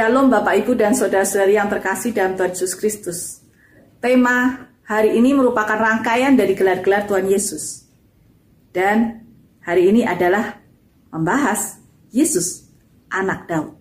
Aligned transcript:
Shalom 0.00 0.32
Bapak 0.32 0.64
Ibu 0.64 0.80
dan 0.80 0.96
Saudara-saudari 0.96 1.60
yang 1.60 1.68
terkasih 1.68 2.16
dalam 2.16 2.32
Tuhan 2.32 2.56
Yesus 2.56 2.72
Kristus. 2.72 3.44
Tema 4.00 4.64
hari 4.88 5.12
ini 5.20 5.36
merupakan 5.36 5.76
rangkaian 5.76 6.32
dari 6.32 6.56
gelar-gelar 6.56 7.04
Tuhan 7.04 7.28
Yesus. 7.28 7.84
Dan 8.72 9.20
hari 9.60 9.92
ini 9.92 10.08
adalah 10.08 10.56
membahas 11.12 11.84
Yesus, 12.16 12.64
anak 13.12 13.44
Daud. 13.44 13.76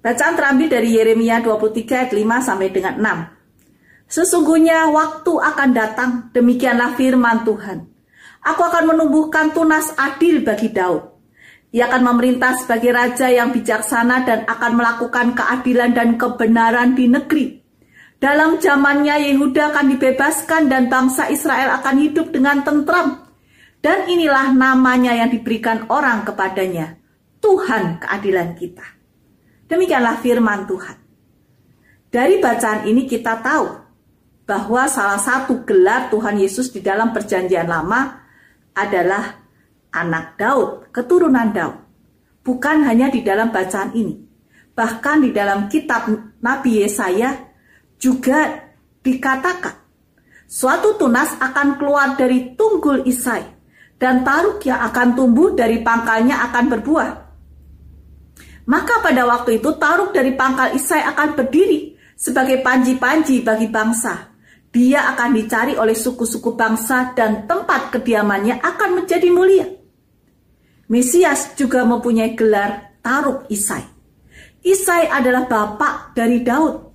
Bacaan 0.00 0.32
terambil 0.32 0.72
dari 0.72 0.88
Yeremia 0.96 1.44
23 1.44 2.08
ayat 2.08 2.12
5 2.16 2.40
sampai 2.40 2.68
dengan 2.72 2.96
6. 2.96 4.08
Sesungguhnya 4.08 4.88
waktu 4.96 5.28
akan 5.28 5.70
datang, 5.76 6.10
demikianlah 6.32 6.96
firman 6.96 7.44
Tuhan. 7.44 7.84
Aku 8.48 8.64
akan 8.64 8.96
menumbuhkan 8.96 9.52
tunas 9.52 9.92
adil 10.00 10.40
bagi 10.40 10.72
Daud 10.72 11.13
ia 11.74 11.90
akan 11.90 12.06
memerintah 12.06 12.54
sebagai 12.54 12.94
raja 12.94 13.26
yang 13.26 13.50
bijaksana 13.50 14.22
dan 14.22 14.46
akan 14.46 14.78
melakukan 14.78 15.34
keadilan 15.34 15.90
dan 15.90 16.14
kebenaran 16.14 16.94
di 16.94 17.10
negeri. 17.10 17.58
Dalam 18.22 18.62
zamannya 18.62 19.18
Yehuda 19.26 19.74
akan 19.74 19.98
dibebaskan 19.98 20.70
dan 20.70 20.86
bangsa 20.86 21.26
Israel 21.34 21.74
akan 21.82 21.98
hidup 21.98 22.30
dengan 22.30 22.62
tentram. 22.62 23.26
Dan 23.82 24.06
inilah 24.06 24.54
namanya 24.54 25.18
yang 25.18 25.34
diberikan 25.34 25.90
orang 25.90 26.22
kepadanya. 26.22 26.94
Tuhan 27.42 28.00
keadilan 28.00 28.54
kita. 28.54 28.86
Demikianlah 29.66 30.22
firman 30.22 30.70
Tuhan. 30.70 30.96
Dari 32.08 32.38
bacaan 32.38 32.86
ini 32.86 33.04
kita 33.04 33.42
tahu 33.42 33.66
bahwa 34.46 34.86
salah 34.86 35.18
satu 35.18 35.66
gelar 35.66 36.06
Tuhan 36.08 36.38
Yesus 36.38 36.70
di 36.70 36.78
dalam 36.80 37.10
perjanjian 37.10 37.66
lama 37.66 38.24
adalah 38.72 39.43
anak 39.94 40.34
Daud, 40.34 40.90
keturunan 40.90 41.54
Daud. 41.54 41.78
Bukan 42.44 42.84
hanya 42.84 43.08
di 43.08 43.24
dalam 43.24 43.48
bacaan 43.54 43.94
ini, 43.96 44.20
bahkan 44.74 45.22
di 45.22 45.30
dalam 45.32 45.70
kitab 45.70 46.10
Nabi 46.42 46.84
Yesaya 46.84 47.32
juga 47.96 48.68
dikatakan 49.00 49.80
suatu 50.44 51.00
tunas 51.00 51.40
akan 51.40 51.80
keluar 51.80 52.18
dari 52.20 52.52
tunggul 52.52 53.08
Isai 53.08 53.42
dan 53.96 54.20
taruk 54.26 54.60
yang 54.68 54.84
akan 54.92 55.16
tumbuh 55.16 55.56
dari 55.56 55.80
pangkalnya 55.80 56.44
akan 56.50 56.64
berbuah. 56.68 57.10
Maka 58.64 59.00
pada 59.04 59.28
waktu 59.28 59.60
itu 59.60 59.76
taruk 59.76 60.12
dari 60.12 60.32
pangkal 60.36 60.72
Isai 60.76 61.04
akan 61.04 61.36
berdiri 61.36 61.96
sebagai 62.16 62.60
panji-panji 62.64 63.44
bagi 63.44 63.68
bangsa. 63.68 64.32
Dia 64.74 65.06
akan 65.14 65.30
dicari 65.36 65.78
oleh 65.78 65.94
suku-suku 65.94 66.58
bangsa 66.58 67.14
dan 67.14 67.46
tempat 67.46 67.94
kediamannya 67.94 68.58
akan 68.58 68.90
menjadi 69.04 69.28
mulia. 69.30 69.83
Mesias 70.94 71.58
juga 71.58 71.82
mempunyai 71.82 72.38
gelar 72.38 72.94
Taruk 73.02 73.50
Isai. 73.50 73.82
Isai 74.62 75.10
adalah 75.10 75.50
bapak 75.50 76.14
dari 76.14 76.38
Daud. 76.46 76.94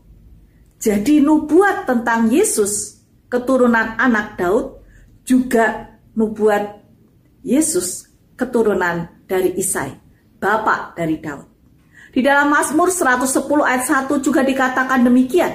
Jadi 0.80 1.20
nubuat 1.20 1.84
tentang 1.84 2.32
Yesus, 2.32 3.04
keturunan 3.28 4.00
anak 4.00 4.40
Daud, 4.40 4.80
juga 5.28 6.00
nubuat 6.16 6.80
Yesus, 7.44 8.08
keturunan 8.40 9.28
dari 9.28 9.60
Isai, 9.60 9.92
bapak 10.40 10.96
dari 10.96 11.20
Daud. 11.20 11.52
Di 12.16 12.24
dalam 12.24 12.56
Mazmur 12.56 12.96
110 12.96 13.28
ayat 13.68 13.84
1 13.84 14.24
juga 14.24 14.48
dikatakan 14.48 15.04
demikian. 15.04 15.52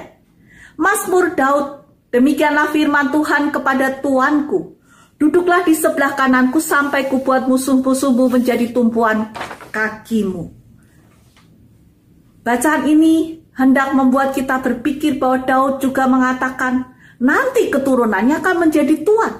Mazmur 0.77 1.33
Daud, 1.33 1.81
demikianlah 2.13 2.69
firman 2.69 3.09
Tuhan 3.09 3.49
kepada 3.49 3.97
Tuanku, 4.05 4.74
Duduklah 5.15 5.63
di 5.63 5.71
sebelah 5.71 6.11
kananku 6.11 6.59
sampai 6.59 7.07
kubuat 7.07 7.47
musuh-musuhmu 7.47 8.27
menjadi 8.27 8.75
tumpuan 8.75 9.31
kakimu. 9.71 10.51
Bacaan 12.43 12.83
ini 12.85 13.41
hendak 13.55 13.95
membuat 13.95 14.35
kita 14.35 14.59
berpikir 14.59 15.15
bahwa 15.15 15.41
Daud 15.47 15.73
juga 15.79 16.05
mengatakan 16.05 16.93
nanti 17.17 17.71
keturunannya 17.71 18.43
akan 18.43 18.67
menjadi 18.67 18.95
tuan. 19.07 19.33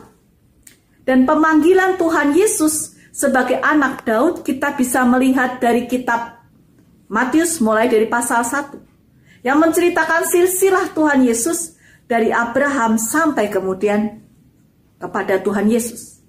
Dan 1.06 1.28
pemanggilan 1.28 2.02
Tuhan 2.02 2.34
Yesus 2.34 2.97
sebagai 3.13 3.62
anak 3.62 4.07
Daud 4.07 4.42
kita 4.42 4.74
bisa 4.74 5.06
melihat 5.06 5.62
dari 5.62 5.86
kitab 5.86 6.42
Matius 7.06 7.62
mulai 7.62 7.86
dari 7.86 8.09
pasal 8.09 8.42
1 8.42 9.46
yang 9.46 9.62
menceritakan 9.62 10.25
silsilah 10.25 10.90
Tuhan 10.97 11.22
Yesus 11.22 11.78
dari 12.09 12.34
Abraham 12.34 12.97
sampai 12.97 13.53
kemudian 13.53 14.25
kepada 15.05 15.38
Tuhan 15.38 15.69
Yesus. 15.69 16.25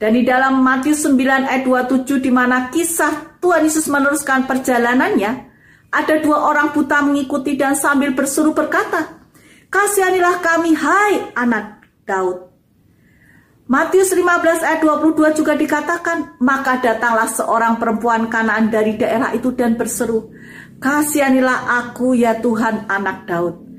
Dan 0.00 0.16
di 0.18 0.26
dalam 0.26 0.58
Matius 0.64 1.06
9 1.06 1.14
ayat 1.46 1.62
27 1.62 2.24
di 2.24 2.32
mana 2.34 2.72
kisah 2.74 3.38
Tuhan 3.38 3.62
Yesus 3.62 3.86
meneruskan 3.86 4.50
perjalanannya, 4.50 5.32
ada 5.92 6.14
dua 6.22 6.50
orang 6.50 6.74
buta 6.74 7.04
mengikuti 7.04 7.54
dan 7.54 7.76
sambil 7.78 8.16
berseru 8.16 8.56
berkata, 8.56 9.22
Kasihanilah 9.70 10.42
kami, 10.42 10.74
hai 10.74 11.30
anak 11.36 11.86
Daud. 12.02 12.50
Matius 13.70 14.10
15 14.10 14.66
ayat 14.66 14.80
22 14.82 15.38
juga 15.38 15.54
dikatakan, 15.54 16.42
maka 16.42 16.82
datanglah 16.82 17.30
seorang 17.30 17.78
perempuan 17.78 18.26
kanaan 18.26 18.66
dari 18.66 18.98
daerah 18.98 19.30
itu 19.30 19.54
dan 19.54 19.78
berseru, 19.78 20.32
Kasihanilah 20.82 21.86
aku 21.86 22.18
ya 22.18 22.40
Tuhan 22.40 22.88
anak 22.90 23.30
Daud 23.30 23.69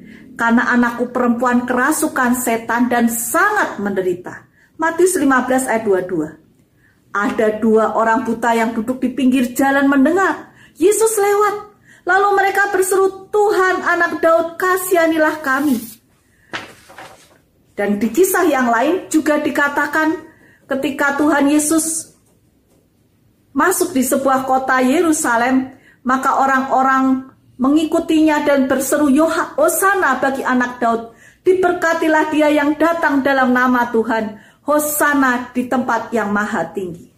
karena 0.41 0.74
anakku 0.74 1.13
perempuan 1.13 1.69
kerasukan 1.69 2.34
setan 2.34 2.90
dan 2.90 3.13
sangat 3.13 3.78
menderita. 3.78 4.50
Matius 4.81 5.13
15 5.13 5.69
ayat 5.69 5.85
22. 5.85 7.13
Ada 7.13 7.62
dua 7.62 7.94
orang 7.94 8.25
buta 8.25 8.50
yang 8.57 8.74
duduk 8.74 8.97
di 8.97 9.13
pinggir 9.13 9.53
jalan 9.53 9.85
mendengar. 9.85 10.50
Yesus 10.81 11.13
lewat. 11.13 11.78
Lalu 12.09 12.28
mereka 12.34 12.74
berseru, 12.74 13.29
Tuhan 13.29 13.85
anak 13.85 14.18
Daud 14.18 14.57
kasihanilah 14.57 15.46
kami. 15.46 15.78
Dan 17.78 18.02
di 18.02 18.09
kisah 18.09 18.41
yang 18.50 18.73
lain 18.73 19.13
juga 19.13 19.38
dikatakan 19.38 20.25
ketika 20.66 21.22
Tuhan 21.22 21.53
Yesus 21.53 22.18
masuk 23.53 23.94
di 23.94 24.02
sebuah 24.02 24.50
kota 24.50 24.81
Yerusalem, 24.81 25.78
maka 26.02 26.41
orang-orang 26.41 27.31
mengikutinya 27.62 28.42
dan 28.42 28.66
berseru 28.66 29.14
Hosana 29.56 30.18
bagi 30.18 30.42
anak 30.42 30.82
Daud. 30.82 31.14
Diberkatilah 31.46 32.34
dia 32.34 32.50
yang 32.50 32.74
datang 32.76 33.22
dalam 33.22 33.54
nama 33.54 33.94
Tuhan. 33.94 34.42
Hosana 34.66 35.54
di 35.54 35.70
tempat 35.70 36.10
yang 36.14 36.34
maha 36.34 36.70
tinggi. 36.74 37.10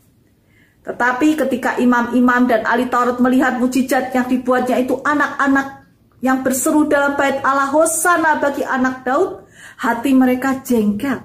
Tetapi 0.83 1.39
ketika 1.39 1.79
imam-imam 1.79 2.43
dan 2.43 2.67
ahli 2.67 2.91
Taurat 2.91 3.19
melihat 3.23 3.55
mujizat 3.55 4.11
yang 4.11 4.27
dibuatnya 4.27 4.83
itu 4.83 4.99
anak-anak 4.99 5.87
yang 6.19 6.43
berseru 6.43 6.87
dalam 6.87 7.15
bait 7.15 7.39
Allah 7.43 7.71
Hosana 7.71 8.39
bagi 8.39 8.63
anak 8.63 9.03
Daud, 9.07 9.47
hati 9.79 10.11
mereka 10.11 10.59
jengkel. 10.63 11.23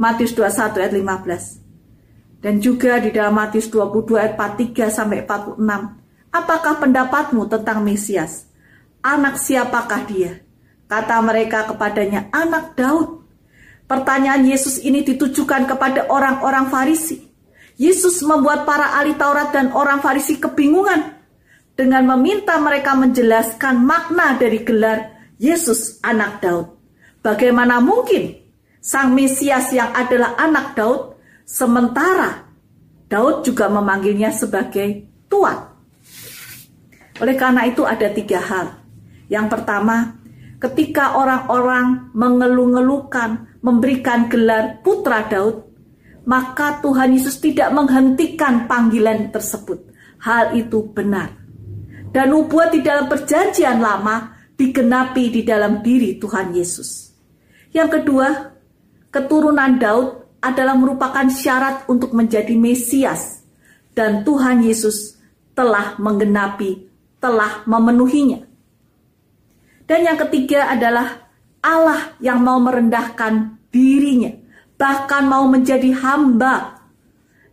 Matius 0.00 0.32
21 0.36 0.76
ayat 0.76 0.92
15. 0.96 2.40
Dan 2.44 2.62
juga 2.62 2.96
di 3.02 3.12
dalam 3.12 3.36
Matius 3.36 3.68
22 3.68 4.16
ayat 4.16 4.40
43 4.40 4.88
sampai 4.88 5.24
46. 5.24 5.60
Apakah 6.32 6.74
pendapatmu 6.80 7.44
tentang 7.48 7.84
Mesias? 7.84 8.47
Anak 8.98 9.38
siapakah 9.38 10.02
dia? 10.10 10.42
Kata 10.88 11.20
mereka 11.20 11.68
kepadanya, 11.68 12.32
anak 12.34 12.74
Daud. 12.74 13.22
Pertanyaan 13.86 14.44
Yesus 14.44 14.82
ini 14.82 15.04
ditujukan 15.04 15.68
kepada 15.68 16.08
orang-orang 16.10 16.72
Farisi. 16.72 17.28
Yesus 17.78 18.24
membuat 18.26 18.66
para 18.66 18.98
ahli 18.98 19.14
Taurat 19.14 19.54
dan 19.54 19.70
orang 19.70 20.02
Farisi 20.02 20.40
kebingungan 20.40 21.14
dengan 21.78 22.02
meminta 22.16 22.58
mereka 22.58 22.98
menjelaskan 22.98 23.78
makna 23.86 24.34
dari 24.34 24.66
gelar 24.66 25.14
Yesus 25.38 26.02
anak 26.02 26.42
Daud. 26.42 26.74
Bagaimana 27.22 27.78
mungkin 27.78 28.34
sang 28.82 29.14
Mesias 29.14 29.70
yang 29.70 29.94
adalah 29.94 30.34
anak 30.34 30.74
Daud 30.74 31.14
sementara 31.46 32.50
Daud 33.06 33.46
juga 33.46 33.70
memanggilnya 33.70 34.34
sebagai 34.34 35.06
Tuan. 35.30 35.70
Oleh 37.22 37.36
karena 37.38 37.62
itu 37.70 37.86
ada 37.86 38.10
tiga 38.10 38.42
hal 38.42 38.87
yang 39.28 39.46
pertama, 39.52 40.16
ketika 40.56 41.20
orang-orang 41.20 42.10
mengeluh-ngeluhkan, 42.16 43.60
memberikan 43.60 44.26
gelar 44.32 44.80
putra 44.80 45.28
Daud, 45.28 45.68
maka 46.24 46.80
Tuhan 46.80 47.12
Yesus 47.12 47.40
tidak 47.40 47.72
menghentikan 47.72 48.64
panggilan 48.64 49.28
tersebut. 49.28 49.84
Hal 50.24 50.56
itu 50.56 50.84
benar. 50.92 51.36
Dan 52.08 52.32
nubuat 52.32 52.72
di 52.72 52.80
dalam 52.80 53.06
perjanjian 53.06 53.78
lama 53.78 54.32
digenapi 54.56 55.28
di 55.28 55.42
dalam 55.44 55.84
diri 55.84 56.16
Tuhan 56.16 56.56
Yesus. 56.56 57.12
Yang 57.70 58.00
kedua, 58.00 58.56
keturunan 59.12 59.76
Daud 59.76 60.40
adalah 60.40 60.72
merupakan 60.72 61.28
syarat 61.28 61.84
untuk 61.86 62.16
menjadi 62.16 62.56
Mesias. 62.56 63.44
Dan 63.92 64.24
Tuhan 64.24 64.64
Yesus 64.64 65.20
telah 65.52 66.00
menggenapi, 66.00 66.88
telah 67.20 67.66
memenuhinya. 67.68 68.47
Dan 69.88 70.04
yang 70.04 70.20
ketiga 70.20 70.68
adalah 70.68 71.32
Allah 71.64 72.12
yang 72.20 72.44
mau 72.44 72.60
merendahkan 72.60 73.56
dirinya, 73.72 74.36
bahkan 74.76 75.24
mau 75.24 75.48
menjadi 75.48 75.96
hamba 75.96 76.84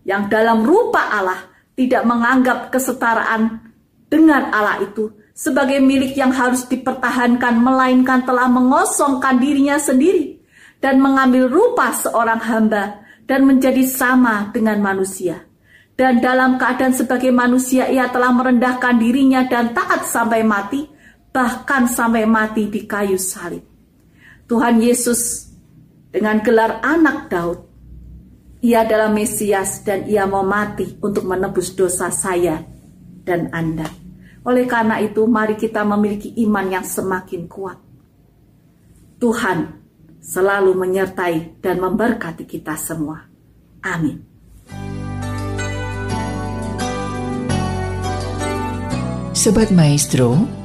yang 0.03 0.27
dalam 0.27 0.67
rupa 0.67 1.15
Allah 1.15 1.47
tidak 1.79 2.03
menganggap 2.03 2.75
kesetaraan 2.75 3.71
dengan 4.11 4.51
Allah 4.51 4.83
itu 4.83 5.15
sebagai 5.35 5.83
milik 5.83 6.15
yang 6.15 6.31
harus 6.31 6.63
dipertahankan, 6.67 7.59
melainkan 7.59 8.23
telah 8.23 8.47
mengosongkan 8.47 9.39
dirinya 9.39 9.75
sendiri 9.75 10.39
dan 10.79 11.03
mengambil 11.03 11.51
rupa 11.51 11.91
seorang 11.91 12.39
hamba 12.39 13.03
dan 13.27 13.43
menjadi 13.43 13.83
sama 13.83 14.51
dengan 14.55 14.79
manusia. 14.79 15.43
Dan 15.95 16.19
dalam 16.19 16.59
keadaan 16.59 16.91
sebagai 16.91 17.31
manusia, 17.31 17.87
ia 17.87 18.11
telah 18.11 18.31
merendahkan 18.31 18.99
dirinya 18.99 19.47
dan 19.47 19.71
taat 19.71 20.03
sampai 20.03 20.43
mati, 20.43 20.83
bahkan 21.35 21.83
sampai 21.83 22.23
mati 22.23 22.71
di 22.71 22.87
kayu 22.87 23.19
salib. 23.19 23.67
Tuhan 24.47 24.79
Yesus 24.79 25.51
dengan 26.07 26.39
gelar 26.39 26.79
anak 26.79 27.27
Daud, 27.27 27.59
ia 28.63 28.87
adalah 28.87 29.11
Mesias 29.11 29.83
dan 29.83 30.07
ia 30.07 30.23
mau 30.23 30.47
mati 30.47 30.95
untuk 31.03 31.27
menebus 31.27 31.75
dosa 31.75 32.07
saya 32.07 32.63
dan 33.27 33.51
Anda. 33.51 33.91
Oleh 34.47 34.63
karena 34.63 35.03
itu, 35.03 35.27
mari 35.27 35.59
kita 35.59 35.83
memiliki 35.83 36.31
iman 36.47 36.71
yang 36.71 36.85
semakin 36.87 37.51
kuat. 37.51 37.83
Tuhan 39.19 39.75
selalu 40.23 40.71
menyertai 40.71 41.59
dan 41.59 41.83
memberkati 41.83 42.47
kita 42.47 42.79
semua. 42.79 43.27
Amin. 43.83 44.23
Sobat 49.33 49.69
Maestro, 49.73 50.64